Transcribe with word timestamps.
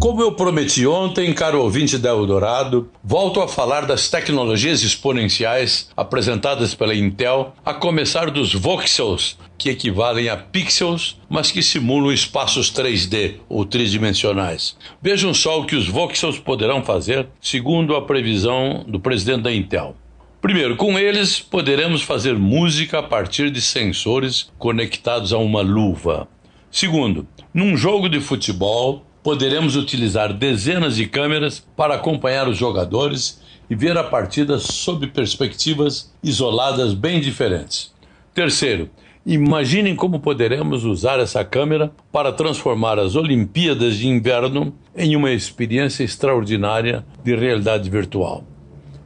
Como 0.00 0.22
eu 0.22 0.30
prometi 0.30 0.86
ontem, 0.86 1.34
caro 1.34 1.60
ouvinte 1.60 1.98
da 1.98 2.10
Eldorado, 2.10 2.88
volto 3.02 3.40
a 3.40 3.48
falar 3.48 3.84
das 3.84 4.08
tecnologias 4.08 4.82
exponenciais 4.82 5.90
apresentadas 5.96 6.72
pela 6.72 6.94
Intel, 6.94 7.52
a 7.66 7.74
começar 7.74 8.30
dos 8.30 8.54
voxels, 8.54 9.36
que 9.58 9.68
equivalem 9.68 10.28
a 10.28 10.36
pixels, 10.36 11.20
mas 11.28 11.50
que 11.50 11.64
simulam 11.64 12.12
espaços 12.12 12.72
3D 12.72 13.40
ou 13.48 13.64
tridimensionais. 13.64 14.76
Vejam 15.02 15.34
só 15.34 15.60
o 15.60 15.66
que 15.66 15.74
os 15.74 15.88
voxels 15.88 16.38
poderão 16.38 16.84
fazer, 16.84 17.26
segundo 17.40 17.96
a 17.96 18.02
previsão 18.02 18.84
do 18.86 19.00
presidente 19.00 19.42
da 19.42 19.52
Intel. 19.52 19.96
Primeiro, 20.40 20.76
com 20.76 20.96
eles 20.96 21.40
poderemos 21.40 22.02
fazer 22.02 22.38
música 22.38 23.00
a 23.00 23.02
partir 23.02 23.50
de 23.50 23.60
sensores 23.60 24.48
conectados 24.58 25.32
a 25.32 25.38
uma 25.38 25.60
luva. 25.60 26.28
Segundo, 26.70 27.26
num 27.52 27.76
jogo 27.76 28.08
de 28.08 28.20
futebol, 28.20 29.07
poderemos 29.22 29.76
utilizar 29.76 30.32
dezenas 30.32 30.96
de 30.96 31.06
câmeras 31.06 31.64
para 31.76 31.94
acompanhar 31.94 32.48
os 32.48 32.56
jogadores 32.56 33.40
e 33.70 33.74
ver 33.74 33.96
a 33.96 34.04
partida 34.04 34.58
sob 34.58 35.06
perspectivas 35.08 36.12
isoladas 36.22 36.94
bem 36.94 37.20
diferentes. 37.20 37.92
Terceiro, 38.32 38.88
imaginem 39.26 39.94
como 39.94 40.20
poderemos 40.20 40.84
usar 40.84 41.18
essa 41.18 41.44
câmera 41.44 41.92
para 42.10 42.32
transformar 42.32 42.98
as 42.98 43.14
Olimpíadas 43.14 43.96
de 43.96 44.08
Inverno 44.08 44.72
em 44.96 45.14
uma 45.16 45.30
experiência 45.30 46.04
extraordinária 46.04 47.04
de 47.22 47.36
realidade 47.36 47.90
virtual. 47.90 48.44